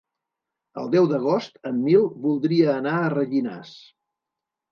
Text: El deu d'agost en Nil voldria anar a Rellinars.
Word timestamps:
El 0.83 0.87
deu 0.95 1.09
d'agost 1.09 1.59
en 1.71 1.75
Nil 1.89 2.07
voldria 2.25 2.71
anar 2.77 2.93
a 3.01 3.13
Rellinars. 3.17 3.75